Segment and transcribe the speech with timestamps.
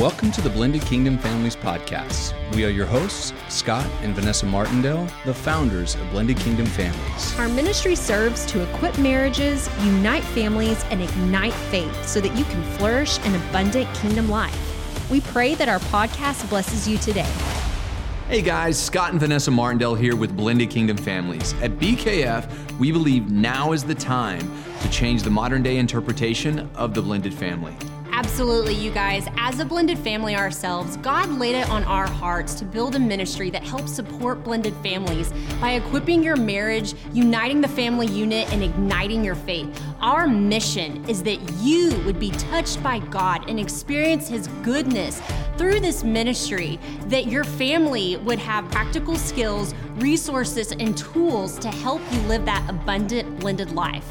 [0.00, 2.34] Welcome to the Blended Kingdom Families Podcast.
[2.56, 7.38] We are your hosts, Scott and Vanessa Martindale, the founders of Blended Kingdom Families.
[7.38, 12.60] Our ministry serves to equip marriages, unite families, and ignite faith so that you can
[12.76, 15.08] flourish an abundant kingdom life.
[15.12, 17.30] We pray that our podcast blesses you today.
[18.28, 21.54] Hey guys, Scott and Vanessa Martindale here with Blended Kingdom Families.
[21.62, 24.40] At BKF, we believe now is the time
[24.80, 27.76] to change the modern day interpretation of the blended family.
[28.16, 29.26] Absolutely, you guys.
[29.36, 33.50] As a blended family ourselves, God laid it on our hearts to build a ministry
[33.50, 39.24] that helps support blended families by equipping your marriage, uniting the family unit, and igniting
[39.24, 39.82] your faith.
[40.00, 45.20] Our mission is that you would be touched by God and experience His goodness
[45.58, 52.00] through this ministry, that your family would have practical skills, resources, and tools to help
[52.12, 54.08] you live that abundant blended life.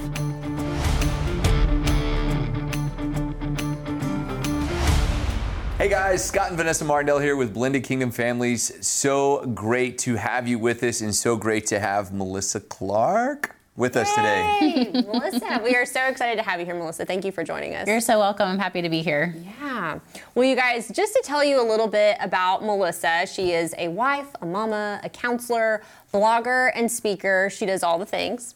[5.84, 8.88] Hey guys, Scott and Vanessa Martindale here with Blended Kingdom Families.
[8.88, 13.98] So great to have you with us and so great to have Melissa Clark with
[13.98, 14.44] us today.
[14.59, 17.04] Hey, Melissa, we are so excited to have you here, Melissa.
[17.04, 17.86] Thank you for joining us.
[17.86, 18.48] You're so welcome.
[18.48, 19.36] I'm happy to be here.
[19.59, 20.00] Yeah.
[20.36, 23.89] Well, you guys, just to tell you a little bit about Melissa, she is a
[23.89, 27.50] wife, a mama, a counselor, blogger, and speaker.
[27.52, 28.56] She does all the things.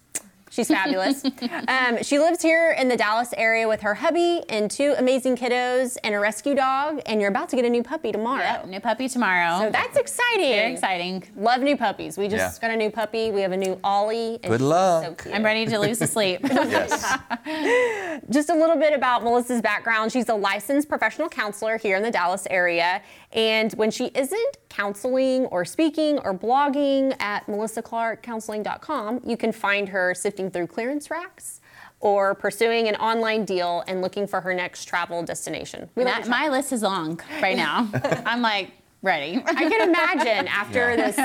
[0.49, 1.23] She's fabulous.
[1.67, 5.97] um, she lives here in the Dallas area with her hubby and two amazing kiddos
[6.03, 7.01] and a rescue dog.
[7.05, 8.39] And you're about to get a new puppy tomorrow.
[8.43, 9.59] Yep, new puppy tomorrow.
[9.59, 10.51] So that's exciting.
[10.51, 11.23] Very exciting.
[11.35, 12.17] Love new puppies.
[12.17, 12.67] We just Yeah.
[12.69, 13.31] got a new puppy.
[13.31, 14.39] We have a new Ollie.
[14.43, 15.21] and Good luck.
[15.21, 15.31] So.
[15.31, 16.41] I'm ready to lose the sleep.
[16.67, 17.17] Yes.
[18.29, 20.11] Just a little bit about Melissa's background.
[20.11, 23.01] She's a licensed professional counselor here in the Dallas area.
[23.33, 30.13] And when she isn't counseling or speaking or blogging at melissaclarkcounseling.com, you can find her
[30.13, 31.61] sifting through clearance racks
[31.99, 35.89] or pursuing an online deal and looking for her next travel destination.
[35.95, 37.89] We love That- my list is long right now.
[38.25, 39.41] I'm like ready.
[39.45, 41.19] I can imagine after this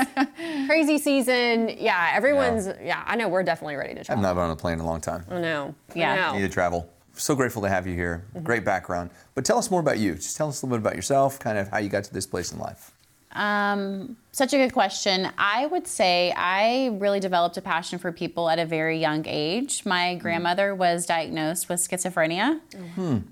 [0.67, 1.69] crazy season.
[1.77, 3.03] Yeah, everyone's, yeah.
[3.05, 4.23] I know we're definitely ready to travel.
[4.25, 5.25] I've not been on a plane in a long time.
[5.29, 5.75] I know.
[5.95, 6.15] I Yeah.
[6.15, 6.33] know.
[6.37, 6.89] Need to travel.
[7.13, 8.25] So grateful to have you here.
[8.43, 9.11] Great background.
[9.35, 10.15] But tell us more about you.
[10.15, 12.25] Just tell us a little bit about yourself, kind of how you got to this
[12.25, 12.91] place in life.
[13.33, 15.27] Um, such a good question.
[15.37, 19.85] I would say I really developed a passion for people at a very young age.
[19.85, 22.59] My grandmother was diagnosed with schizophrenia,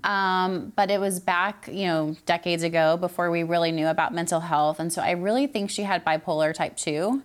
[0.04, 4.40] um, but it was back, you know, decades ago before we really knew about mental
[4.40, 4.80] health.
[4.80, 7.22] And so I really think she had bipolar type 2.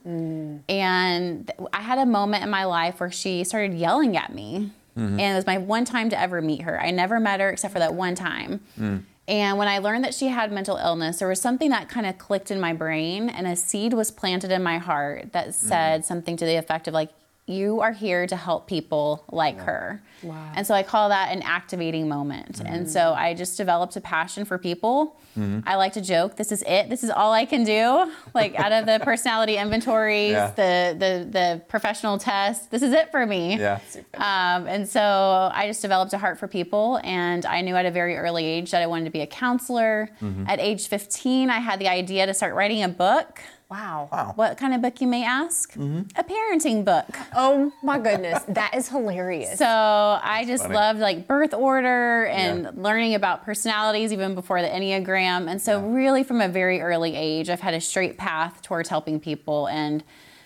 [0.69, 4.72] And I had a moment in my life where she started yelling at me.
[4.97, 5.19] Mm-hmm.
[5.19, 6.81] And it was my one time to ever meet her.
[6.81, 8.62] I never met her except for that one time.
[8.80, 9.03] Mm.
[9.28, 12.18] And when I learned that she had mental illness, there was something that kind of
[12.18, 15.53] clicked in my brain, and a seed was planted in my heart that mm.
[15.53, 17.12] said something to the effect of, like,
[17.47, 20.02] you are here to help people like her.
[20.22, 20.52] Wow.
[20.53, 22.59] And so I call that an activating moment.
[22.59, 22.90] And mm-hmm.
[22.90, 25.16] so I just developed a passion for people.
[25.38, 25.62] Mm-hmm.
[25.66, 26.90] I like to joke, this is it.
[26.90, 28.12] This is all I can do.
[28.34, 30.52] Like out of the personality inventories, Yeah.
[30.52, 33.58] the, the the professional tests, this is it for me.
[33.58, 33.79] Yeah.
[34.14, 37.91] Um, and so I just developed a heart for people, and I knew at a
[37.91, 40.09] very early age that I wanted to be a counselor.
[40.22, 40.44] Mm-hmm.
[40.47, 43.41] At age 15, I had the idea to start writing a book.
[43.69, 44.07] Wow.
[44.11, 44.31] Wow.
[44.35, 45.73] What kind of book, you may ask?
[45.73, 46.03] Mm-hmm.
[46.16, 47.05] A parenting book.
[47.35, 48.41] Oh my goodness.
[48.47, 49.59] That is hilarious.
[49.59, 50.75] So I just funny.
[50.75, 52.72] loved like birth order and Yeah.
[52.75, 55.50] learning about personalities even before the Enneagram.
[55.50, 59.19] And so, really, from a very early age, I've had a straight path towards helping
[59.19, 59.67] people.
[59.67, 60.01] And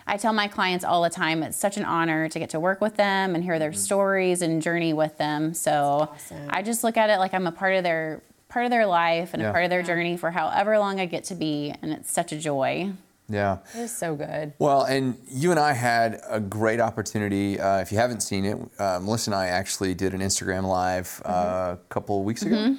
[0.07, 2.81] I tell my clients all the time it's such an honor to get to work
[2.81, 3.77] with them and hear their mm-hmm.
[3.77, 5.53] stories and journey with them.
[5.53, 6.11] So
[6.49, 9.33] I just look at it like I'm a part of their part of their life
[9.33, 9.49] and Yeah.
[9.49, 11.73] a part of their journey for however long I get to be.
[11.83, 12.93] And it's such a joy.
[13.31, 13.59] Yeah.
[13.75, 14.53] It was so good.
[14.59, 17.59] Well, and you and I had a great opportunity.
[17.59, 21.22] Uh, if you haven't seen it, uh, Melissa and I actually did an Instagram live
[21.25, 22.75] uh, a couple of weeks ago.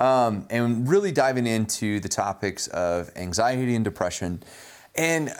[0.00, 4.42] Um, and really diving into the topics of anxiety and depression.
[4.94, 5.30] And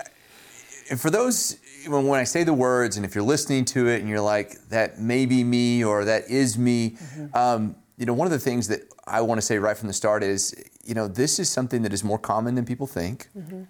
[0.90, 1.56] and for those,
[1.88, 4.60] when when I say the words, and if you're listening to it and you're like,
[4.68, 6.98] that may be me or that is me,
[7.32, 9.92] um, you know, one of the things that I want to say right from the
[9.92, 13.28] start is, you know, this is something that is more common than people think.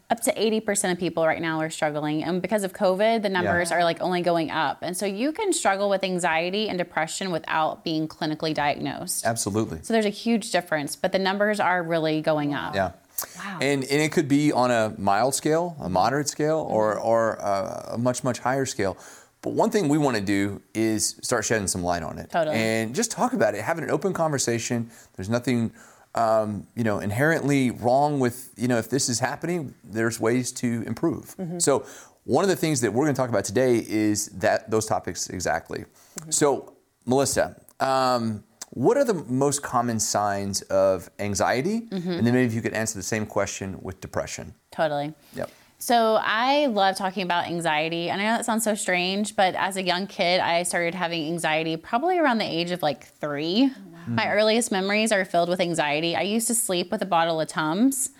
[0.08, 3.72] up to 80% of people right now are struggling and because of covid the numbers
[3.72, 7.84] are like only going up and so you can struggle with anxiety and depression without
[7.84, 9.78] being clinically diagnosed Absolutely.
[9.82, 12.92] so there's a huge difference but the numbers are really going up Yeah.
[13.36, 13.58] Wow.
[13.60, 17.94] And, and it could be on a mild scale, a moderate scale, or, or uh,
[17.94, 18.96] a much, much higher scale.
[19.42, 22.30] But one thing we want to do is start shedding some light on it.
[22.30, 22.56] Totally.
[22.56, 24.90] And just talk about it, having an open conversation.
[25.16, 25.72] There's nothing,
[26.14, 30.82] um, you know, inherently wrong with, you know, if this is happening, there's ways to
[30.86, 31.34] improve.
[31.58, 31.86] So
[32.24, 35.30] one of the things that we're going to talk about today is that those topics
[35.30, 35.84] exactly.
[36.28, 36.74] So,
[37.06, 41.88] Melissa, um, what are the most common signs of anxiety?
[41.88, 42.10] Mm-hmm.
[42.10, 44.54] And then maybe if you could answer the same question with depression.
[44.70, 45.12] Totally.
[45.34, 45.50] Yep.
[45.82, 48.10] So I love talking about anxiety.
[48.10, 51.26] And I know that sounds so strange, but as a young kid, I started having
[51.26, 53.72] anxiety probably around the age of like three.
[54.06, 54.14] Mm.
[54.14, 56.14] My earliest memories are filled with anxiety.
[56.14, 58.10] I used to sleep with a bottle of Tums.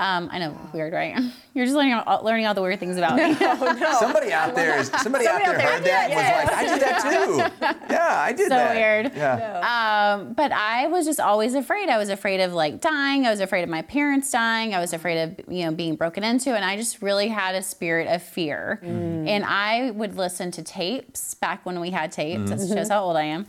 [0.00, 1.16] Um, I know, weird, right?
[1.54, 3.34] You're just learning all, learning all the weird things about me.
[4.00, 7.50] Somebody out there is somebody, out there heard that and was like, I did that
[7.60, 7.92] too.
[7.92, 8.74] Yeah, I did So that.
[8.74, 9.12] weird.
[9.14, 10.14] Yeah.
[10.18, 11.88] Um, but I was just always afraid.
[11.88, 13.26] I was afraid of like dying.
[13.26, 14.74] I was afraid of my parents dying.
[14.74, 17.62] I was afraid of you know being broken into, and I just really had a
[17.62, 18.80] spirit of fear.
[18.82, 22.50] And I would listen to tapes back when we had tapes.
[22.50, 23.46] That shows how old I am.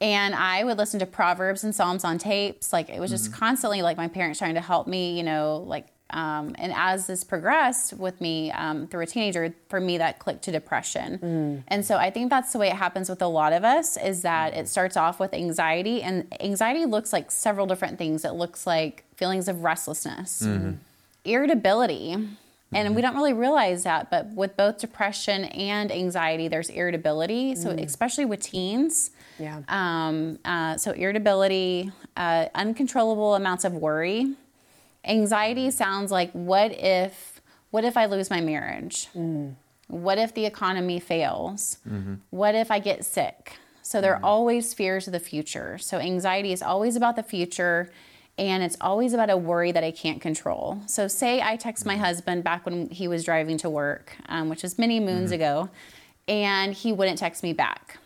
[0.00, 2.72] And I would listen to Proverbs and Psalms on tapes.
[2.72, 3.38] Like it was just mm-hmm.
[3.38, 5.86] constantly like my parents trying to help me, you know, like.
[6.10, 10.44] Um, and as this progressed with me um, through a teenager, for me that clicked
[10.44, 11.18] to depression.
[11.18, 11.62] Mm.
[11.66, 14.22] And so I think that's the way it happens with a lot of us is
[14.22, 14.68] that it mm.
[14.68, 18.24] starts off with anxiety, and anxiety looks like several different things.
[18.24, 20.74] It looks like feelings of restlessness, mm-hmm.
[21.24, 22.12] irritability.
[22.12, 22.30] And
[22.72, 23.00] we mm-hmm.
[23.00, 27.56] don't really realize that, but with both depression and anxiety, there's irritability.
[27.56, 27.84] So, mm.
[27.84, 29.60] especially with teens, Yeah.
[29.68, 34.34] um, uh, so irritability, uh, uncontrollable amounts of worry.
[35.04, 37.40] Anxiety sounds like what if
[37.70, 39.08] what if I lose my marriage?
[39.88, 41.78] What if the economy fails?
[42.30, 43.58] What if I get sick?
[43.82, 45.78] So there are always fears of the future.
[45.78, 47.90] So anxiety is always about the future
[48.38, 50.80] and it's always about a worry that I can't control.
[50.86, 54.62] So say I text my husband back when he was driving to work, um, which
[54.62, 55.70] was many moons ago,
[56.28, 57.98] and he wouldn't text me back.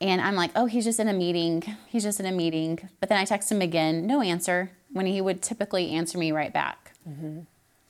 [0.00, 1.62] And I'm like, oh, he's just in a meeting.
[1.86, 2.88] He's just in a meeting.
[3.00, 6.52] But then I text him again, no answer, when he would typically answer me right
[6.52, 6.92] back.
[7.08, 7.40] Mm-hmm.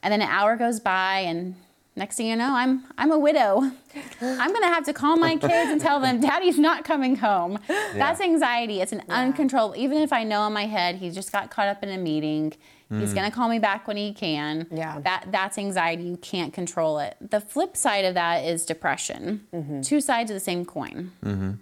[0.02, 1.54] And then an hour goes by, and
[1.96, 3.60] next thing you know, I'm I'm a widow.
[4.20, 7.58] I'm gonna have to call my kids and tell them Daddy's not coming home.
[7.68, 8.80] That's anxiety.
[8.80, 9.76] It's an uncontrollable.
[9.76, 12.52] Even if I know in my head he just got caught up in a meeting,
[12.90, 13.14] he's mm.
[13.14, 14.66] gonna call me back when he can.
[14.70, 15.00] Yeah.
[15.00, 16.04] That that's anxiety.
[16.04, 17.16] You can't control it.
[17.20, 19.46] The flip side of that is depression.
[19.54, 19.80] Mm-hmm.
[19.80, 21.12] Two sides of the same coin.
[21.24, 21.52] Mm-hmm.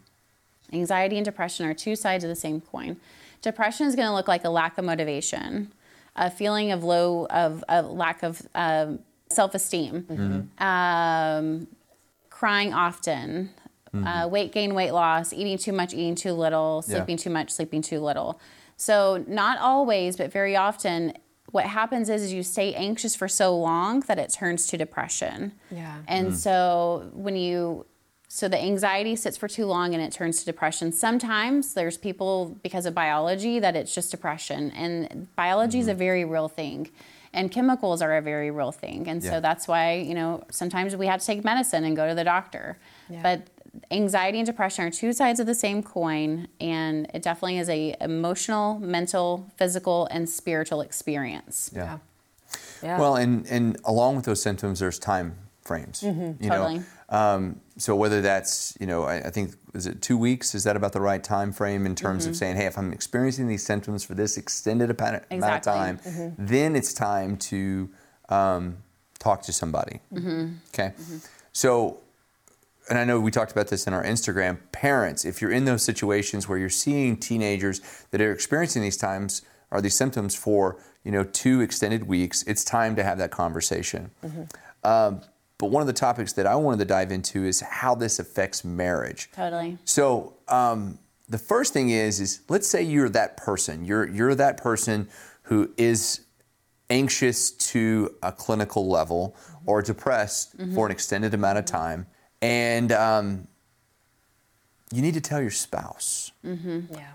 [0.73, 2.97] Anxiety and depression are two sides of the same coin.
[3.43, 5.73] Depression is going to look like a lack of motivation,
[6.17, 11.67] a feeling of low, of a lack of um, self-esteem, um,
[12.31, 13.51] crying often,
[13.95, 16.97] uh, weight gain, weight loss, eating too much, eating too little, Yeah.
[16.97, 18.41] sleeping too much, sleeping too little.
[18.77, 21.13] So not always, but very often,
[21.51, 25.53] what happens is, is you stay anxious for so long that it turns to depression.
[25.71, 25.97] Yeah.
[26.09, 27.85] And so when you
[28.35, 30.91] so the anxiety sits for too long and it turns to depression.
[30.91, 35.99] Sometimes there's people because of biology that it's just depression and biology is a mm-hmm.
[35.99, 36.89] very real thing.
[37.35, 39.07] And chemicals are a very real thing.
[39.07, 39.33] And Yeah.
[39.33, 42.25] so that's why, you know, sometimes we have to take medicine and go to the
[42.25, 42.79] doctor.
[43.23, 43.49] But
[43.91, 47.95] anxiety and depression are two sides of the same coin and it definitely is a
[48.01, 51.71] emotional, mental, physical and spiritual experience.
[51.75, 51.99] Yeah.
[52.83, 52.99] Yeah.
[52.99, 56.01] Well, and and along with those symptoms, there's time frames.
[56.03, 56.43] Mm-hmm.
[56.43, 56.79] You Totally.
[56.79, 60.55] know, um, so whether that's you know, I, I think is it two weeks?
[60.55, 63.49] Is that about the right time frame in terms of saying, hey, if I'm experiencing
[63.49, 65.73] these symptoms for this extended amount amount of Exactly.
[65.73, 67.91] time, then it's time to
[68.31, 68.79] um,
[69.19, 70.01] talk to somebody.
[70.75, 70.93] Okay,
[71.53, 71.99] so.
[72.91, 74.59] And I know we talked about this in our Instagram.
[74.73, 77.81] Parents, if you're in those situations where you're seeing teenagers
[78.11, 82.65] that are experiencing these times or these symptoms for you know two extended weeks, it's
[82.65, 84.11] time to have that conversation.
[84.83, 85.21] Um,
[85.63, 88.65] but one of the topics that I wanted to dive into is how this affects
[88.65, 89.31] marriage.
[89.33, 89.79] Totally.
[89.85, 93.85] So um, the first thing is, is let's say you're that person.
[93.85, 95.09] You're you're that person
[95.43, 96.23] who is
[96.91, 102.09] anxious to a clinical level or depressed for an extended amount of time,
[102.41, 103.47] and um,
[104.93, 106.33] you need to tell your spouse.
[106.43, 107.13] yeah.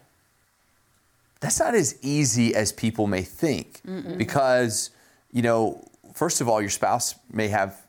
[1.41, 3.81] That's not as easy as people may think,
[4.17, 4.91] because
[5.33, 7.86] you know, first of all, your spouse may have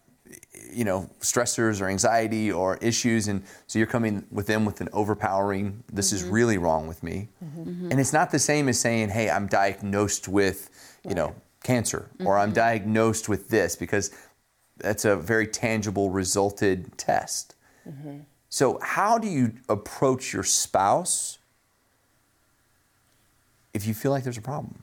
[0.79, 4.89] you know stressors or anxiety or issues and so you're coming with them with an
[4.93, 6.33] overpowering this is mm-hmm.
[6.39, 7.29] really wrong with me.
[7.45, 7.91] Mm-hmm.
[7.91, 10.71] And it's not the same as saying hey i'm diagnosed with
[11.09, 12.55] you know cancer or i'm mm-hmm.
[12.55, 14.13] diagnosed with this because
[14.77, 17.57] that's a very tangible resulted test.
[18.49, 21.39] So how do you approach your spouse
[23.75, 24.79] if you feel like there's a problem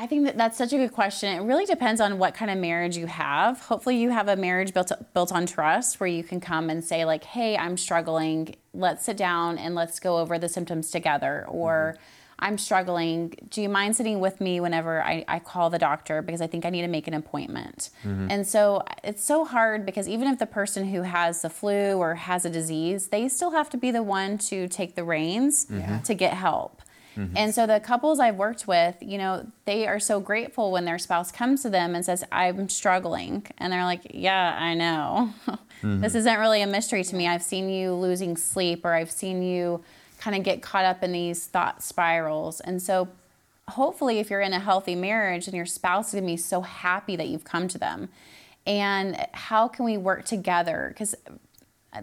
[0.00, 1.28] I think that that's such a good question.
[1.36, 3.60] It really depends on what kind of marriage you have.
[3.60, 7.04] Hopefully, you have a marriage built built on trust, where you can come and say
[7.04, 8.56] like, "Hey, I'm struggling.
[8.72, 11.98] Let's sit down and let's go over the symptoms together." Or,
[12.38, 13.34] I'm struggling.
[13.50, 16.64] Do you mind sitting with me whenever I, I call the doctor because I think
[16.64, 17.90] I need to make an appointment?
[18.02, 18.28] Mm-hmm.
[18.30, 22.14] And so it's so hard because even if the person who has the flu or
[22.14, 25.66] has a disease, they still have to be the one to take the reins
[26.04, 26.80] to get help.
[27.16, 27.36] Mm-hmm.
[27.36, 30.98] And so the couples I've worked with, you know, they are so grateful when their
[30.98, 33.46] spouse comes to them and says, I'm struggling.
[33.58, 35.34] And they're like, Yeah, I know.
[35.80, 36.02] Mm-hmm.
[36.02, 37.26] this isn't really a mystery to me.
[37.26, 39.82] I've seen you losing sleep or I've seen you
[40.18, 42.60] kind of get caught up in these thought spirals.
[42.60, 43.08] And so
[43.66, 46.60] hopefully if you're in a healthy marriage and your spouse is going to be so
[46.60, 48.10] happy that you've come to them.
[48.66, 50.88] And how can we work together?
[50.90, 51.14] Because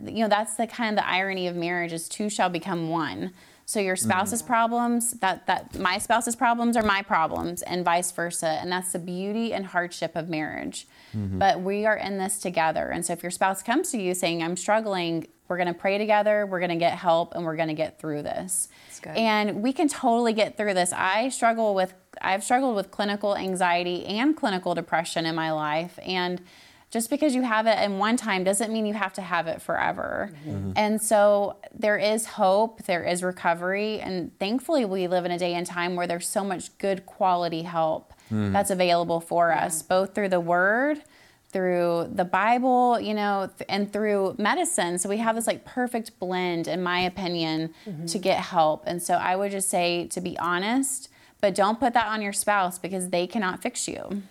[0.03, 3.31] you know that's the kind of the irony of marriage is two shall become one
[3.67, 4.09] so your mm-hmm.
[4.09, 8.47] spouse's problems that that my spouse's problems are my problems and vice versa.
[8.47, 10.87] And that's the beauty and hardship of marriage.
[11.13, 11.37] Mm-hmm.
[11.37, 12.87] But we are in this together.
[12.87, 15.97] And so if your spouse comes to you saying i'm struggling we're going to pray
[15.97, 18.69] together we're going to get help and we're going to get through this.
[19.01, 19.17] Good.
[19.17, 20.93] and we can totally get through this.
[20.93, 25.99] I struggle with i've struggled with clinical anxiety and clinical depression in my life.
[26.05, 26.41] And
[26.89, 29.61] just because you have it in one time doesn't mean you have to have it
[29.61, 30.31] forever.
[30.45, 30.71] Mm-hmm.
[30.75, 35.53] And so there is hope, there is recovery, and thankfully we live in a day
[35.53, 38.53] and time where there's so much good quality help mm-hmm.
[38.53, 41.01] that's available for us, both through the word,
[41.49, 44.97] through the Bible, you know, th- and through medicine.
[44.97, 48.05] So we have this like perfect blend, in my opinion, mm-hmm.
[48.05, 48.83] to get help.
[48.87, 51.09] And so I would just say to be honest,
[51.41, 54.23] but don't put that on your spouse because they cannot fix you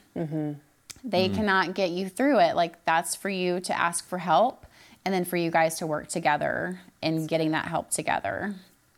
[1.07, 1.37] they mm-hmm.
[1.37, 2.57] cannot get you through it.
[2.57, 4.67] Like that's for you to ask for help
[5.05, 8.55] and then for you guys to work together in getting that help together.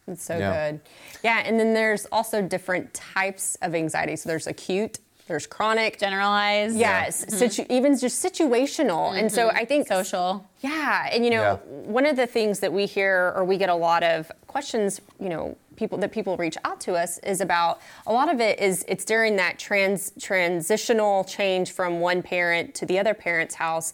[0.06, 0.70] It's so Yeah.
[0.70, 0.80] good.
[1.22, 4.16] Yeah, and then there's also different types of anxiety.
[4.16, 5.98] So there's acute, there's chronic.
[5.98, 6.76] generalized.
[6.76, 9.14] Yes, situ- even just situational.
[9.18, 9.58] And so mm-hmm.
[9.58, 10.46] I think Social.
[10.60, 11.56] Yeah, and you know, Yeah.
[11.90, 15.28] one of the things that we hear or we get a lot of questions, you
[15.28, 18.84] know, people that people reach out to us is about a lot of it is
[18.88, 23.92] it's during that trans transitional change from one parent to the other parent's house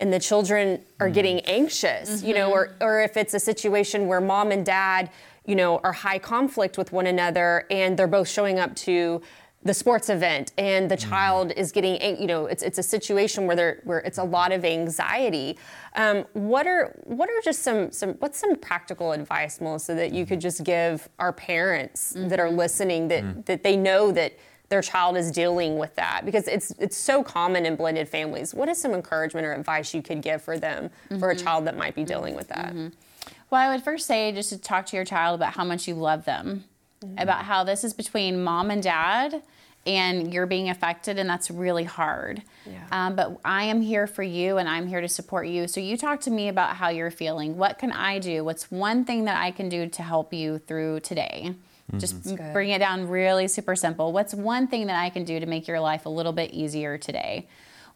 [0.00, 1.14] and the children are mm-hmm.
[1.14, 2.84] getting anxious, you know, or mm-hmm.
[2.84, 5.10] or if it's a situation where mom and dad,
[5.46, 9.22] you know, are high conflict with one another and they're both showing up to
[9.66, 11.08] the sports event and the mm.
[11.08, 14.52] child is getting you know it's it's a situation where there where it's a lot
[14.52, 15.58] of anxiety.
[15.94, 20.24] Um, what are what are just some some what's some practical advice melissa that you
[20.24, 20.42] could mm-hmm.
[20.42, 22.58] just give our parents that are mm-hmm.
[22.58, 23.40] listening that mm-hmm.
[23.42, 26.22] that they know that their child is dealing with that?
[26.24, 28.54] Because it's it's so common in blended families.
[28.54, 31.76] What is some encouragement or advice you could give for them for a child that
[31.76, 32.74] might be dealing with that?
[33.50, 35.94] Well, I would first say just to talk to your child about how much you
[35.94, 36.64] love them,
[37.16, 39.42] about how this is between mom and dad,
[39.86, 42.42] and you're being affected, and that's really hard.
[42.64, 42.84] Yeah.
[42.90, 45.68] Um, but I am here for you, and I'm here to support you.
[45.68, 47.56] So you talk to me about how you're feeling.
[47.56, 48.44] What can I do?
[48.44, 51.54] What's one thing that I can do to help you through today?
[51.98, 54.12] Just bring it down really super simple.
[54.12, 56.98] What's one thing that I can do to make your life a little bit easier
[56.98, 57.46] today?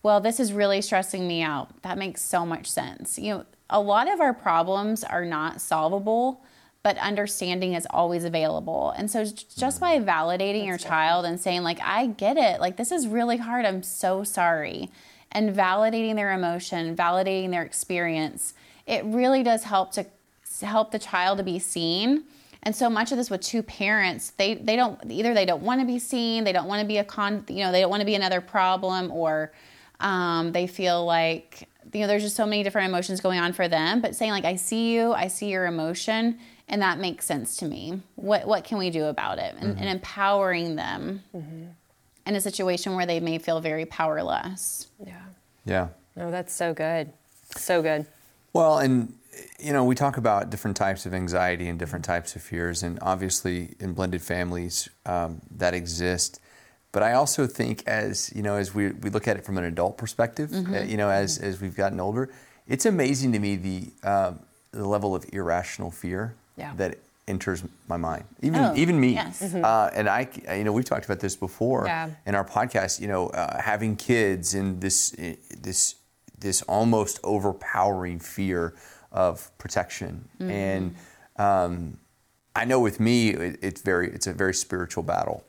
[0.02, 1.82] Well, this is really stressing me out.
[1.82, 3.18] That makes so much sense.
[3.18, 6.44] You know, a lot of our problems are not solvable,
[6.82, 8.94] but understanding is always available.
[8.96, 12.90] And so just by validating your child and saying like I get it, like this
[12.90, 13.66] is really hard.
[13.66, 14.90] I'm so sorry.
[15.32, 18.54] And validating their emotion, validating their experience,
[18.86, 20.06] it really does help to
[20.58, 22.24] to help the child to be seen.
[22.62, 25.80] And so much of this with two parents, they they don't either they don't want
[25.80, 28.00] to be seen, they don't want to be a con, you know, they don't want
[28.00, 29.52] to be another problem, or
[30.00, 33.68] um, they feel like you know there's just so many different emotions going on for
[33.68, 34.00] them.
[34.00, 36.38] But saying like I see you, I see your emotion,
[36.70, 38.00] and that makes sense to me.
[38.14, 39.54] What what can we do about it?
[39.60, 41.22] And, and empowering them
[42.26, 44.86] in a situation where they may feel very powerless.
[45.04, 45.22] yeah
[45.64, 45.88] Yeah.
[46.16, 47.12] no that's so good
[47.56, 48.06] so good
[48.52, 49.14] Well, and
[49.58, 52.98] you know, we talk about different types of anxiety and different types of fears, and
[53.00, 56.40] obviously in blended families um, that exist.
[56.92, 59.64] But I also think, as you know, as we, we look at it from an
[59.64, 62.28] adult perspective, uh, you know, as as we've gotten older,
[62.66, 63.78] it's amazing to me the
[64.12, 64.40] um,
[64.72, 66.72] the level of irrational fear Yeah.
[66.76, 66.98] that
[67.28, 68.24] enters my mind.
[68.42, 69.12] Even Oh, even me.
[69.14, 69.42] yes.
[69.42, 72.10] Uh, and I, you know, we've talked about this before Yeah.
[72.26, 73.00] in our podcast.
[73.00, 75.10] You know, uh, having kids and this
[75.68, 75.94] this
[76.38, 78.74] this almost overpowering fear
[79.12, 80.28] of protection.
[80.40, 80.94] And
[81.36, 81.98] um,
[82.56, 85.44] I know with me, it, it's very it's a very spiritual battle.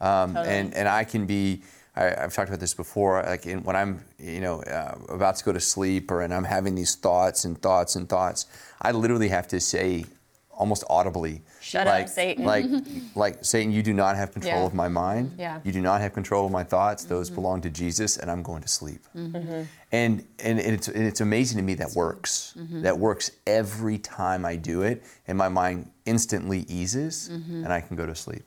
[0.00, 1.62] Um, and and I can be.
[1.96, 3.22] I, I've talked about this before.
[3.22, 6.44] Like in, when I'm, you know, uh, about to go to sleep, or and I'm
[6.44, 8.46] having these thoughts and thoughts and thoughts,
[8.82, 10.04] I literally have to say
[10.56, 11.42] almost audibly.
[11.60, 12.44] Shut up, like, Satan.
[12.44, 12.66] Like,
[13.14, 14.66] like Satan, you do not have control Yeah.
[14.66, 15.34] of my mind.
[15.38, 15.60] Yeah.
[15.64, 17.04] You do not have control of my thoughts.
[17.04, 17.34] Those Mm-hmm.
[17.34, 19.02] belong to Jesus, and I'm going to sleep.
[19.16, 19.62] Mm-hmm.
[19.92, 22.54] And and it's and it's amazing to me that works.
[22.58, 22.82] Mm-hmm.
[22.82, 27.64] That works every time I do it, and my mind instantly eases, Mm-hmm.
[27.64, 28.42] and I can go to sleep.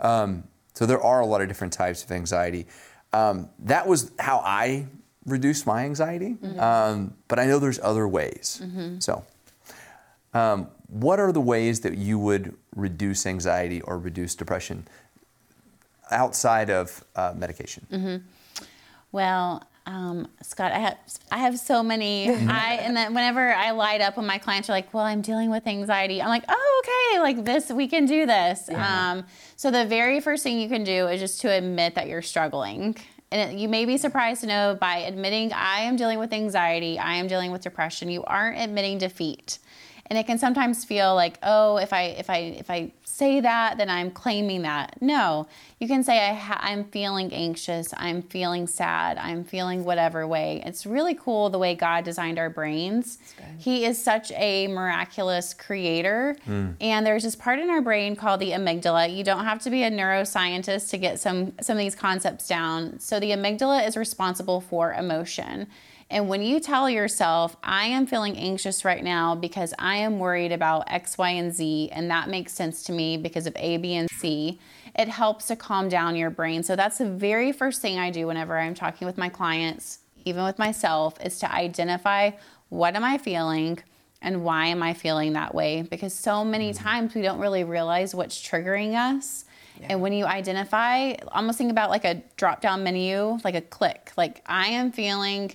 [0.00, 0.44] Um,
[0.74, 2.66] so there are a lot of different types of anxiety.
[3.12, 4.86] Um, that was how I
[5.26, 6.58] reduced my anxiety, Mm-hmm.
[6.60, 8.60] um, but I know there's other ways.
[8.98, 9.24] So,
[10.34, 14.86] um, what are the ways that you would reduce anxiety or reduce depression
[16.10, 18.24] outside of uh, medication?
[19.10, 20.98] Well, um, Scott, I have
[21.30, 22.30] I have so many.
[22.30, 25.50] I and then whenever I light up when my clients are like, "Well, I'm dealing
[25.50, 27.20] with anxiety," I'm like, "Oh, okay.
[27.20, 29.24] Like this, we can do this." Um,
[29.56, 32.96] so the very first thing you can do is just to admit that you're struggling.
[33.32, 36.98] And it, you may be surprised to know by admitting I am dealing with anxiety,
[36.98, 39.58] I am dealing with depression, you aren't admitting defeat.
[40.06, 43.78] And it can sometimes feel like, oh, if I if I if I say that,
[43.78, 45.00] then I'm claiming that.
[45.00, 45.46] No,
[45.78, 50.62] you can say I ha- I'm feeling anxious, I'm feeling sad, I'm feeling whatever way.
[50.64, 53.18] It's really cool the way God designed our brains.
[53.58, 56.70] He is such a miraculous creator, hmm.
[56.80, 59.14] and there's this part in our brain called the amygdala.
[59.14, 62.98] You don't have to be a neuroscientist to get some some of these concepts down.
[62.98, 65.68] So the amygdala is responsible for emotion.
[66.12, 70.52] And when you tell yourself, I am feeling anxious right now because I am worried
[70.52, 73.94] about X, Y, and Z, and that makes sense to me because of A, B,
[73.94, 74.60] and C,
[74.94, 76.62] it helps to calm down your brain.
[76.62, 80.44] So that's the very first thing I do whenever I'm talking with my clients, even
[80.44, 82.32] with myself, is to identify
[82.68, 83.78] what am I feeling
[84.20, 85.80] and why am I feeling that way?
[85.80, 86.84] Because so many mm-hmm.
[86.84, 89.46] times we don't really realize what's triggering us.
[89.88, 94.12] And when you identify, almost think about like a drop down menu, like a click.
[94.16, 95.52] Like I am feeling,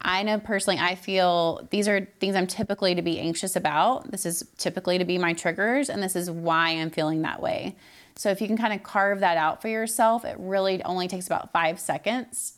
[0.00, 4.10] I know personally, I feel these are things I'm typically to be anxious about.
[4.10, 7.74] This is typically to be my triggers, and this is why I'm feeling that way.
[8.14, 11.26] So if you can kind of carve that out for yourself, it really only takes
[11.26, 12.54] about five seconds.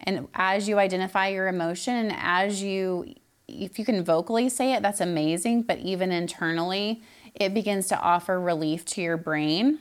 [0.00, 3.14] And as you identify your emotion and as you,
[3.48, 5.62] if you can vocally say it, that's amazing.
[5.62, 7.02] But even internally,
[7.34, 9.78] it begins to offer relief to your brain.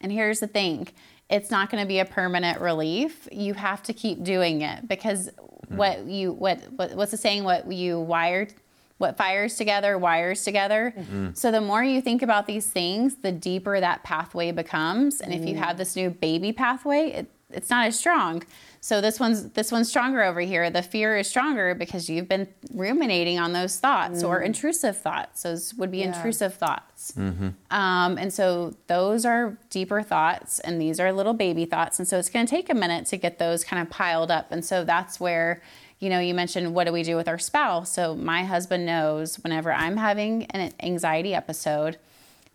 [0.00, 0.88] And here's the thing
[1.30, 3.28] it's not going to be a permanent relief.
[3.30, 5.30] You have to keep doing it because
[5.68, 5.76] hmm.
[5.76, 8.54] what you what, what what's the saying what you wired
[8.98, 10.92] what fires together wires together.
[10.96, 11.28] Mm-hmm.
[11.34, 15.20] So the more you think about these things, the deeper that pathway becomes.
[15.20, 15.58] And if you mm.
[15.58, 18.42] have this new baby pathway, it, it's not as strong.
[18.80, 20.70] So this one's this one's stronger over here.
[20.70, 24.46] The fear is stronger because you've been ruminating on those thoughts or mm.
[24.46, 25.42] intrusive thoughts.
[25.42, 27.12] Those would be intrusive thoughts.
[27.12, 27.48] Mm-hmm.
[27.70, 31.98] Um, and so those are deeper thoughts, and these are little baby thoughts.
[31.98, 34.52] And so it's going to take a minute to get those kind of piled up.
[34.52, 35.60] And so that's where,
[35.98, 37.92] you know, you mentioned what do we do with our spouse?
[37.92, 41.98] So my husband knows whenever I'm having an anxiety episode,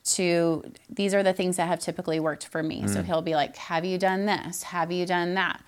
[0.06, 2.88] to these are the things that have typically worked for me.
[2.88, 3.06] So mm.
[3.06, 4.63] he'll be like, Have you done this?
[4.63, 5.62] Have you done that?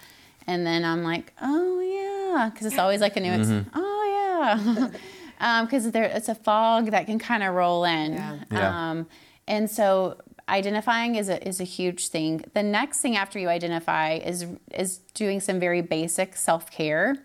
[0.48, 2.50] And then I'm like, Oh, yeah.
[2.50, 3.70] Because it's always like a new, ex- mm-hmm.
[3.74, 4.90] oh, yeah.
[5.38, 8.14] Um, because there it's a fog that can kind of roll in.
[8.14, 8.90] Yeah.
[8.90, 9.08] Um,
[9.48, 12.44] and so identifying is a, is a huge thing.
[12.54, 17.18] The next thing after you identify is is doing some very basic self care,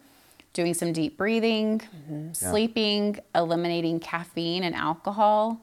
[0.52, 2.32] doing some deep breathing, mm-hmm.
[2.32, 5.62] sleeping, eliminating caffeine and alcohol,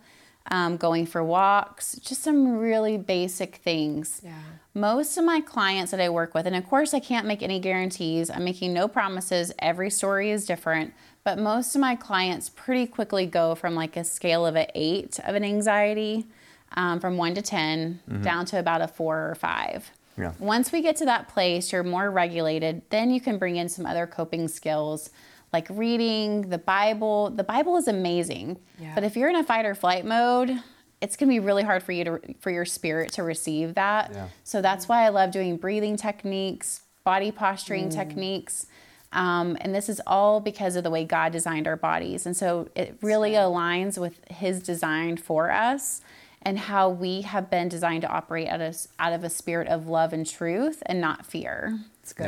[0.50, 4.22] um, going for walks, just some really basic things.
[4.24, 4.34] Yeah.
[4.74, 7.60] Most of my clients that I work with, and of course, I can't make any
[7.60, 12.86] guarantees, I'm making no promises, every story is different, but most of my clients pretty
[12.86, 16.28] quickly go from like a scale of an eight of an anxiety,
[16.76, 19.92] um, from one to 10, down to about a four or five.
[20.18, 20.34] Yeah.
[20.40, 23.86] Once we get to that place, you're more regulated, then you can bring in some
[23.86, 25.12] other coping skills
[25.54, 27.30] like reading the Bible.
[27.30, 28.94] The Bible is amazing, Yeah.
[28.96, 30.52] but if you're in a fight or flight mode,
[31.00, 34.12] it's going to be really hard for you to for your spirit to receive that.
[34.14, 34.28] Yeah.
[34.44, 38.66] So that's why I love doing breathing techniques, body posturing techniques.
[39.14, 42.26] Um, and this is all because of the way God designed our bodies.
[42.26, 46.02] And so it really aligns with His design for us
[46.42, 49.88] and how we have been designed to operate out of, out of a spirit of
[49.88, 51.80] love and truth and not fear.
[52.04, 52.26] It's good.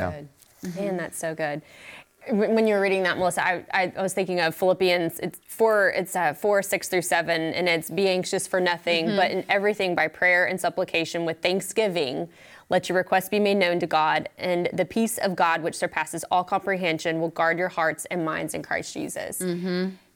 [0.63, 0.69] Yeah.
[0.75, 1.62] Man, that's so good.
[2.29, 5.19] When you were reading that, Melissa, I, I, was thinking of Philippians.
[5.19, 5.89] It's four.
[5.89, 9.95] It's uh, four, six through seven, and it's be anxious for nothing, but in everything
[9.95, 12.29] by prayer and supplication with thanksgiving,
[12.69, 16.23] let your requests be made known to God, and the peace of God, which surpasses
[16.29, 19.41] all comprehension, will guard your hearts and minds in Christ Jesus.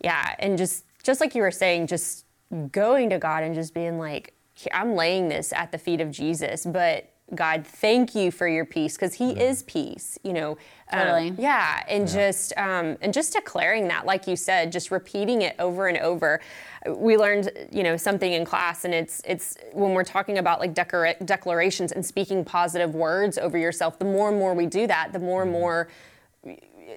[0.01, 2.25] Yeah, and just just like you were saying, just
[2.71, 4.33] going to God and just being like,
[4.73, 8.95] I'm laying this at the feet of Jesus, but God, thank you for your peace
[8.95, 10.17] because He is peace.
[10.23, 10.51] You know,
[10.91, 11.33] um, Totally.
[11.37, 15.87] yeah, and just um, and just declaring that, like you said, just repeating it over
[15.87, 16.41] and over.
[16.87, 20.73] We learned, you know, something in class, and it's it's when we're talking about like
[20.73, 23.99] declara- declarations and speaking positive words over yourself.
[23.99, 25.89] The more and more we do that, the more and more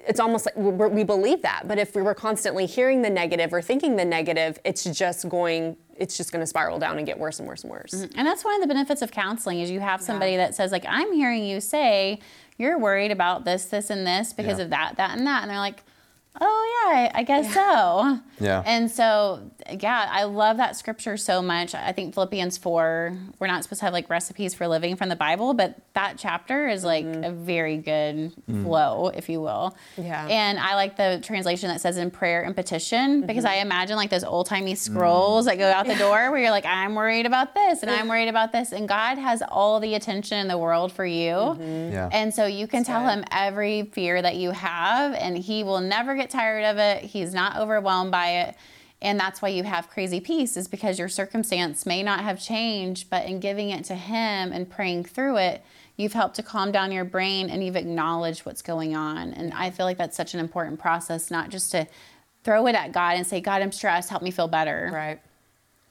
[0.05, 1.63] it's almost like we believe that.
[1.67, 5.77] But if we were constantly hearing the negative or thinking the negative, it's just going
[5.97, 7.91] it's just going to spiral down and get worse and worse and worse.
[7.93, 8.17] Mm-hmm.
[8.17, 10.85] And that's one of the benefits of counseling is you have somebody that says like
[10.87, 12.19] I'm hearing you say
[12.57, 14.63] you're worried about this this and this because Yeah.
[14.65, 15.83] of that that and that and they're like
[16.39, 18.61] oh yeah I, I guess so Yeah.
[18.65, 19.49] and so
[19.79, 23.85] yeah I love that scripture so much I think Philippians 4 we're not supposed to
[23.85, 27.23] have like recipes for living from the Bible but that chapter is like mm-hmm.
[27.23, 28.63] a very good mm.
[28.63, 30.27] flow if you will Yeah.
[30.27, 33.27] and I like the translation that says in prayer and petition mm-hmm.
[33.27, 35.49] because I imagine like those old timey scrolls mm.
[35.49, 38.27] that go out the door where you're like, I'm worried about this and I'm worried
[38.29, 38.71] about this.
[38.71, 41.33] And God has all the attention in the world for you.
[41.33, 41.93] Mm-hmm.
[41.93, 42.09] Yeah.
[42.11, 46.15] And so you can tell him every fear that you have and he will never
[46.15, 47.03] get tired of it.
[47.03, 48.55] He's not overwhelmed by it.
[49.01, 53.09] And that's why you have crazy peace, is because your circumstance may not have changed,
[53.09, 55.63] but in giving it to Him and praying through it,
[55.97, 59.33] you've helped to calm down your brain and you've acknowledged what's going on.
[59.33, 61.87] And I feel like that's such an important process, not just to
[62.43, 64.89] throw it at God and say, God, I'm stressed, help me feel better.
[64.91, 65.19] Right.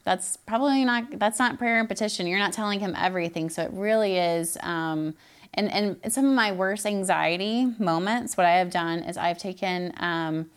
[0.02, 2.26] That's probably not, that's not prayer and petition.
[2.26, 3.50] You're not telling Him everything.
[3.50, 4.56] So it really is.
[4.62, 5.14] Um,
[5.54, 9.92] and, and some of my worst anxiety moments, what I have done is I've taken
[9.96, 10.50] um,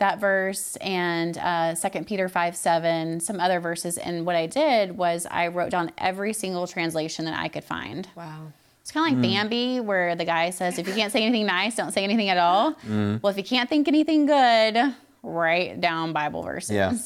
[0.00, 3.96] that verse and uh, 2 Peter 5 7, some other verses.
[3.96, 8.08] And what I did was I wrote down every single translation that I could find.
[8.16, 8.52] Wow.
[8.82, 11.76] It's kind of like Bambi, where the guy says, if you can't say anything nice,
[11.76, 12.76] don't say anything at all.
[12.88, 16.72] Well, if you can't think anything good, write down Bible verses.
[16.72, 16.96] Yeah.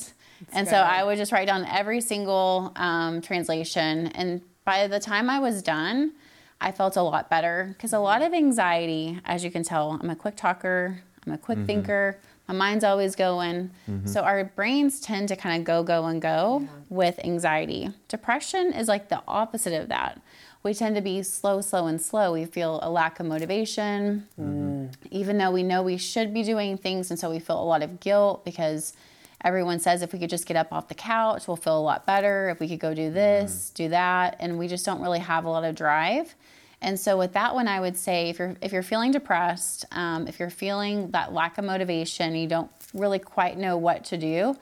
[0.52, 4.08] And so I would just write down every single um, translation.
[4.08, 6.12] And by the time I was done,
[6.60, 10.10] I felt a lot better because a lot of anxiety, as you can tell, I'm
[10.10, 13.70] a quick talker, I'm a quick thinker, my mind's always going.
[13.88, 14.06] Mm-hmm.
[14.06, 17.90] So our brains tend to kind of go, go, and go with anxiety.
[18.08, 20.20] Depression is like the opposite of that.
[20.62, 22.32] We tend to be slow, slow, and slow.
[22.32, 24.86] We feel a lack of motivation, mm-hmm.
[25.10, 27.10] even though we know we should be doing things.
[27.10, 28.94] And so we feel a lot of guilt because
[29.42, 32.06] everyone says if we could just get up off the couch, we'll feel a lot
[32.06, 32.48] better.
[32.48, 33.74] If we could go do this, mm.
[33.74, 34.36] do that.
[34.40, 36.34] And we just don't really have a lot of drive.
[36.84, 40.28] And so with that one, I would say if you're if you're feeling depressed, um,
[40.28, 44.54] if you're feeling that lack of motivation, you don't really quite know what to do.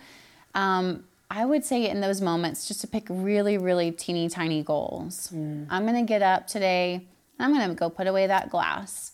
[0.54, 5.30] Um, I would say in those moments just to pick really, really teeny tiny goals.
[5.68, 7.06] I'm gonna get up today.
[7.40, 9.12] I'm gonna go put away that glass.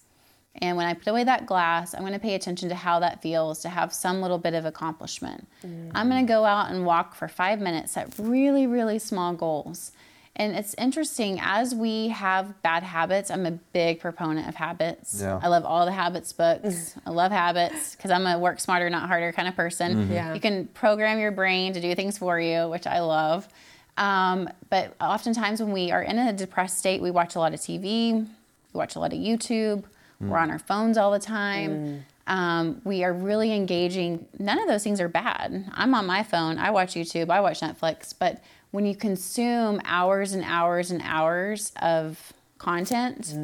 [0.60, 3.22] And when I put away that glass, I'm going to pay attention to how that
[3.22, 5.46] feels to have some little bit of accomplishment.
[5.94, 9.92] I'm going to go out and walk for five minutes at really, really small goals.
[10.38, 15.20] And it's interesting, as we have bad habits, I'm a big proponent of habits.
[15.20, 15.40] Yeah.
[15.42, 16.94] I love all the habits books.
[17.04, 20.10] I love habits because I'm a work smarter, not harder kind of person.
[20.10, 20.34] Yeah.
[20.34, 23.48] You can program your brain to do things for you, which I love.
[23.96, 27.58] Um, but oftentimes, when we are in a depressed state, we watch a lot of
[27.58, 27.82] TV,
[28.14, 28.26] we
[28.72, 29.82] watch a lot of YouTube,
[30.20, 32.04] we're on our phones all the time.
[32.28, 34.26] Um, we are really engaging.
[34.38, 35.64] None of those things are bad.
[35.74, 38.14] I'm on my phone, I watch YouTube, I watch Netflix.
[38.16, 43.34] But when you consume hours and hours and hours of content,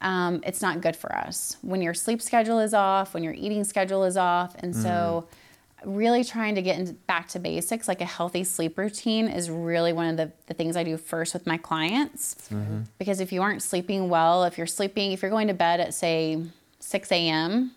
[0.00, 1.56] um, it's not good for us.
[1.62, 4.54] When your sleep schedule is off, when your eating schedule is off.
[4.60, 5.26] And so,
[5.84, 10.08] really trying to get back to basics, like a healthy sleep routine, is really one
[10.08, 12.36] of the, the things I do first with my clients.
[12.98, 15.94] Because if you aren't sleeping well, if you're sleeping, if you're going to bed at,
[15.94, 16.42] say,
[16.80, 17.72] 6 a.m.,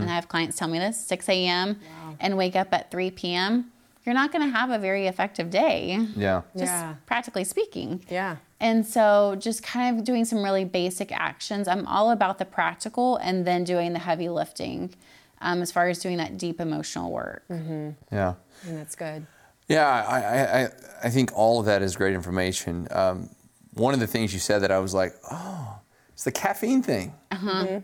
[0.00, 1.80] and I have clients tell me this 6 a.m.,
[2.20, 3.72] and wake up at 3 p.m.,
[4.04, 6.42] you're not going to have a very effective day, Yeah.
[6.56, 6.94] just Yeah.
[7.06, 8.04] practically speaking.
[8.08, 8.36] Yeah.
[8.60, 11.68] And so, just kind of doing some really basic actions.
[11.68, 14.94] I'm all about the practical and then doing the heavy lifting
[15.40, 17.44] um, as far as doing that deep emotional work.
[17.50, 18.34] Yeah.
[18.66, 19.26] And that's good.
[19.68, 20.68] Yeah, I, I, I,
[21.04, 22.86] I think all of that is great information.
[22.90, 23.30] Um,
[23.74, 25.78] one of the things you said that I was like, oh,
[26.12, 27.12] it's the caffeine thing.
[27.30, 27.80] Uh huh.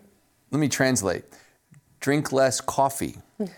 [0.51, 1.25] Let me translate
[2.01, 3.17] drink less coffee.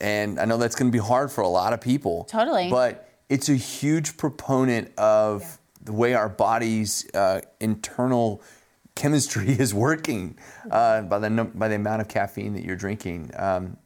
[0.00, 2.24] and I know that's going to be hard for a lot of people.
[2.24, 2.70] Totally.
[2.70, 8.42] But it's a huge proponent of the way our body's uh, internal
[8.94, 10.36] chemistry is working
[10.70, 13.30] uh, by, the, by the amount of caffeine that you're drinking.
[13.36, 13.76] Um,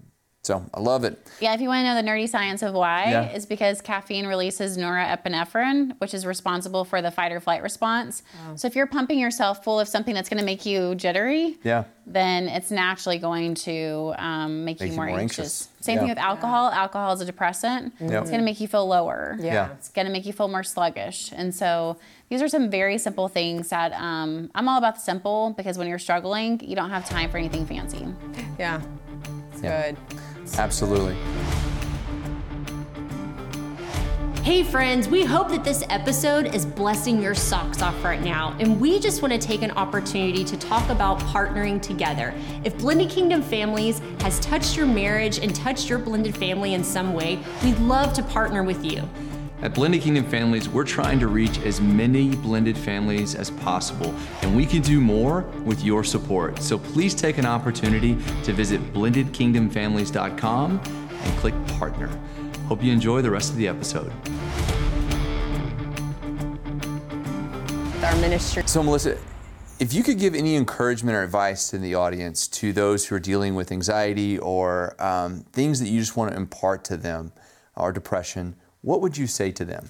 [0.42, 1.18] So I love it.
[1.40, 3.22] Yeah, if you want to know the nerdy science of why, Yeah.
[3.24, 8.22] it's because caffeine releases norepinephrine, which is responsible for the fight or flight response.
[8.54, 11.84] So if you're pumping yourself full of something that's going to make you jittery, Yeah.
[12.06, 15.68] then it's naturally going to um, make, you more, anxious.
[15.80, 16.00] Same Yeah.
[16.00, 16.70] thing with alcohol.
[16.70, 17.92] Alcohol is a depressant.
[18.00, 18.22] Yep.
[18.22, 19.36] It's going to make you feel lower.
[19.40, 19.68] Yeah.
[19.72, 21.32] It's going to make you feel more sluggish.
[21.36, 21.98] And so
[22.30, 25.86] these are some very simple things that um, I'm all about the simple because when
[25.86, 28.06] you're struggling, you don't have time for anything fancy.
[28.58, 28.80] Yeah.
[29.52, 29.92] It's Yeah.
[30.58, 31.16] Absolutely.
[34.42, 38.56] Hey, friends, we hope that this episode is blessing your socks off right now.
[38.58, 42.34] And we just want to take an opportunity to talk about partnering together.
[42.64, 47.12] If Blended Kingdom Families has touched your marriage and touched your blended family in some
[47.12, 49.08] way, we'd love to partner with you.
[49.62, 54.56] At Blended Kingdom Families, we're trying to reach as many blended families as possible, and
[54.56, 56.62] we can do more with your support.
[56.62, 62.08] So please take an opportunity to visit blendedkingdomfamilies.com and click partner.
[62.68, 64.10] Hope you enjoy the rest of the episode.
[68.02, 68.62] Our ministry.
[68.64, 69.18] So, Melissa,
[69.78, 73.20] if you could give any encouragement or advice to the audience to those who are
[73.20, 77.32] dealing with anxiety or um, things that you just want to impart to them
[77.76, 79.88] or depression, what would you say to them?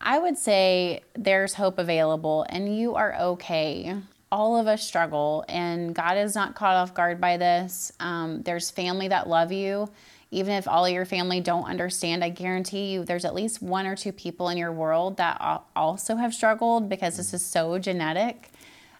[0.00, 3.96] I would say there's hope available and you are okay.
[4.30, 7.92] All of us struggle, and God is not caught off guard by this.
[8.00, 9.88] Um, there's family that love you.
[10.32, 13.94] Even if all your family don't understand, I guarantee you there's at least one or
[13.94, 18.50] two people in your world that also have struggled because this is so genetic.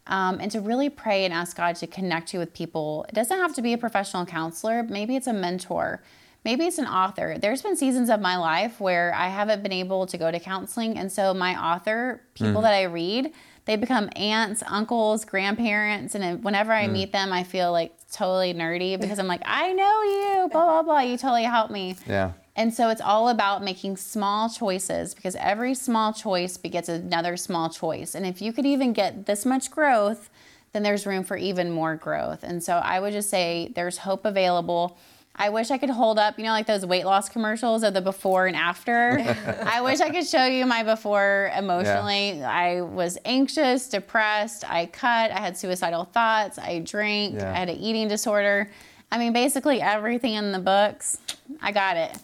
[0.07, 3.05] Um, and to really pray and ask God to connect you with people.
[3.09, 6.01] It doesn't have to be a professional counselor, maybe it's a mentor.
[6.45, 7.37] Maybe it's an author.
[7.39, 10.99] There's been seasons of my life where I haven't been able to go to counseling.
[10.99, 12.63] And so, my author, people mm.
[12.63, 13.33] that I read,
[13.65, 16.15] they become aunts, uncles, grandparents.
[16.15, 16.93] And whenever I mm.
[16.93, 20.83] meet them, I feel like totally nerdy because I'm like, I know you, blah, blah,
[20.83, 21.01] blah.
[21.01, 21.97] You totally helped me.
[22.07, 22.33] Yeah.
[22.57, 27.69] And so it's all about making small choices because every small choice begets another small
[27.69, 28.15] choice.
[28.15, 30.31] And if you could even get this much growth,
[30.73, 32.43] then there's room for even more growth.
[32.43, 34.99] And so I would just say there's hope available.
[35.37, 38.01] I wish I could hold up, you know, like those weight loss commercials of the
[38.01, 39.19] before and after.
[39.67, 42.43] I wish I could show you my before emotionally.
[42.43, 47.51] I was anxious, depressed, I cut, I had suicidal thoughts, I drank, Yeah.
[47.51, 48.71] I had an eating disorder.
[49.11, 51.19] I mean, basically everything in the books,
[51.61, 52.17] I got it.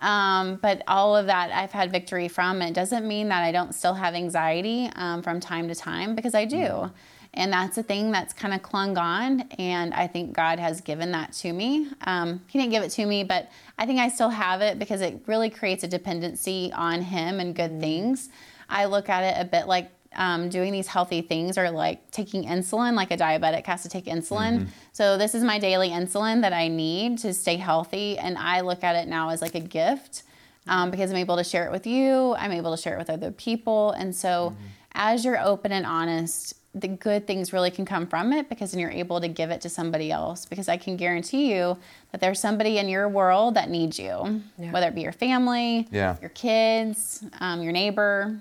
[0.00, 2.62] Um, but all of that I've had victory from.
[2.62, 6.34] It doesn't mean that I don't still have anxiety um, from time to time because
[6.34, 6.90] I do.
[7.38, 9.42] And that's a thing that's kind of clung on.
[9.58, 11.88] And I think God has given that to me.
[12.02, 13.48] Um, he didn't give it to me, but
[13.78, 17.54] I think I still have it because it really creates a dependency on Him and
[17.54, 18.28] good things.
[18.68, 22.42] I look at it a bit like um, doing these healthy things or like taking
[22.44, 24.66] insulin, like a diabetic has to take insulin.
[24.92, 28.82] So this is my daily insulin that I need to stay healthy, and I look
[28.82, 30.24] at it now as like a gift
[30.66, 32.34] um, because I'm able to share it with you.
[32.34, 34.56] I'm able to share it with other people, and so
[34.92, 36.54] as you're open and honest.
[36.80, 39.60] The good things really can come from it because then you're able to give it
[39.62, 40.46] to somebody else.
[40.46, 41.76] Because I can guarantee you
[42.12, 46.16] that there's somebody in your world that needs you, whether it be your family, Yeah.
[46.20, 48.38] your kids, um, your neighbor,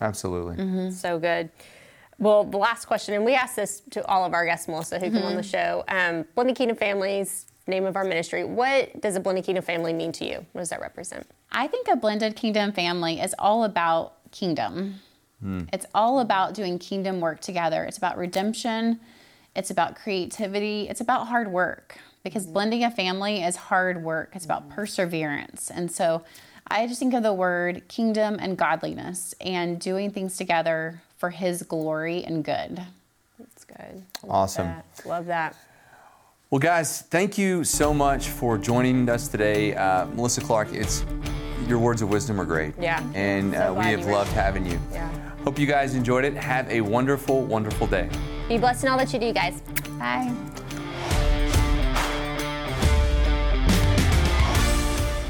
[0.00, 0.90] Absolutely.
[0.90, 1.50] So good.
[2.18, 5.10] Well, the last question, and we asked this to all of our guests, Melissa, who
[5.10, 5.84] come on the show.
[5.88, 8.44] Um, Blended Kingdom Families, name of our ministry.
[8.44, 10.46] What does a Blended Kingdom family mean to you?
[10.52, 11.26] What does that represent?
[11.50, 15.00] I think a blended kingdom family is all about kingdom.
[15.72, 17.84] It's all about doing kingdom work together.
[17.84, 19.00] It's about redemption.
[19.54, 20.88] It's about creativity.
[20.88, 24.30] It's about hard work because blending a family is hard work.
[24.34, 25.70] It's about perseverance.
[25.70, 26.22] And so
[26.68, 31.62] I just think of the word kingdom and godliness and doing things together for his
[31.62, 32.80] glory and good.
[33.38, 34.02] That's good.
[34.22, 34.66] Love Awesome.
[34.68, 34.84] that.
[35.04, 35.56] Love that.
[36.50, 39.74] Well, guys, thank you so much for joining us today.
[39.74, 41.04] Uh, Melissa Clark, it's
[41.66, 42.74] your words of wisdom are great.
[42.78, 43.02] Yeah.
[43.14, 44.78] And So uh, we have loved having you.
[44.92, 45.10] Yeah.
[45.44, 46.34] Hope you guys enjoyed it.
[46.34, 48.08] Have a wonderful, wonderful day.
[48.48, 49.60] Be blessed in all that you do, guys.
[49.98, 50.32] Bye.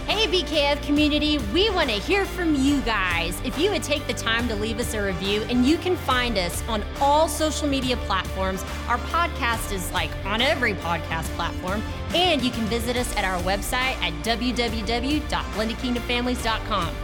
[0.06, 3.40] Hey, BKF community, we want to hear from you guys.
[3.44, 6.38] If you would take the time to leave us a review, and you can find
[6.38, 8.62] us on all social media platforms.
[8.88, 11.82] Our podcast is like on every podcast platform,
[12.14, 16.94] and you can visit us at our website at www.blendedkingdomfamilies.com.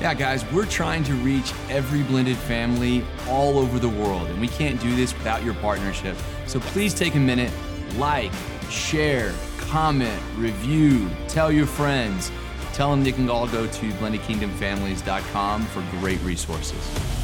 [0.00, 4.48] Yeah, guys, we're trying to reach every blended family all over the world, and we
[4.48, 6.16] can't do this without your partnership.
[6.46, 7.52] So please take a minute,
[7.96, 8.32] like,
[8.68, 12.30] share, comment, review, tell your friends.
[12.72, 17.23] Tell them they can all go to blendedkingdomfamilies.com for great resources.